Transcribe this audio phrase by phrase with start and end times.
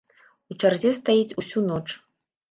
[0.53, 1.83] У чарзе стаіць усю ноч.